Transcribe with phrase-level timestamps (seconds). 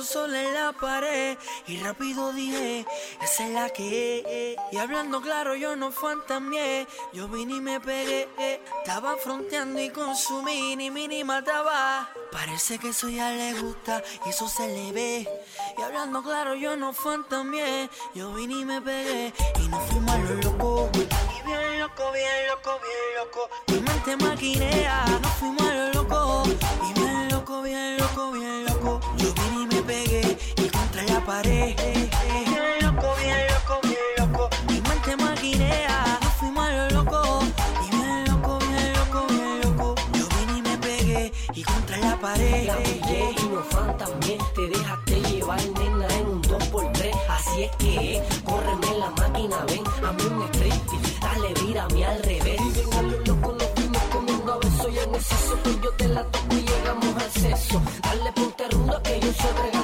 [0.00, 2.86] mirando sola en la pared y rápido dije,
[3.22, 4.56] esa es la que.
[4.72, 8.28] Y hablando claro yo no fantameé, yo vine y me pegué.
[8.38, 12.08] Estaba fronteando y consumí ni mini mini mataba.
[12.32, 15.28] Parece que eso ya le gusta y eso se le ve.
[15.78, 20.34] Y hablando claro yo no fantameé, yo vine y me pegué y no fui malo
[20.42, 20.90] loco.
[20.94, 23.50] Y bien loco, bien loco, bien loco.
[23.68, 26.42] Mi mente maquinea, no fui malo loco.
[26.88, 29.00] Y bien loco, bien loco, bien loco
[29.92, 31.74] y contra la pared.
[31.74, 34.50] Bien loco, bien loco, bien loco.
[34.68, 37.40] Mi mente maquinea, nos fuimos loco.
[37.84, 39.94] Y bien loco, bien loco, bien loco.
[40.14, 42.66] Yo vine y me pegué y contra la pared.
[42.66, 44.38] La pillé y no fan también.
[44.54, 47.10] Te dejaste llevar, nena, en un 2x3.
[47.28, 51.20] Así es que, eh, córreme la máquina, ven, a mí un strip.
[51.20, 52.60] Dale, mírame al revés.
[52.60, 55.58] Y ven lo loco, nos fuimos comiendo a besos y en exceso.
[55.64, 57.82] Pues yo te la toco y llegamos al sexo.
[58.02, 59.79] Dale, ponte rudo que yo soy.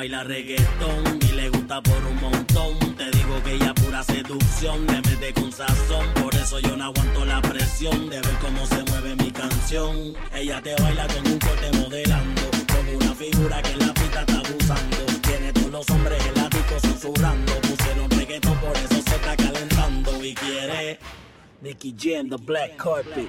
[0.00, 2.78] baila reggaetón y le gusta por un montón.
[2.96, 6.06] Te digo que ella pura seducción, le mete con sazón.
[6.14, 10.14] Por eso yo no aguanto la presión de ver cómo se mueve mi canción.
[10.34, 14.38] Ella te baila con un corte modelando, con una figura que en la pista está
[14.38, 14.96] abusando.
[15.20, 17.52] Tiene todos los hombres el ático susurrando.
[17.60, 20.98] Pusieron reggaetón, por eso se está calentando y quiere.
[21.60, 23.28] Nicky G en the black carpet.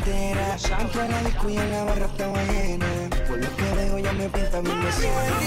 [0.00, 0.56] entera.
[0.78, 2.86] Aunque ahora descuida la barra está llena.
[3.28, 5.39] Por lo que veo ya me pinta mi vecina.